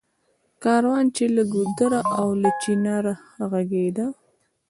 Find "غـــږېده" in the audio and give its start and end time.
3.49-4.05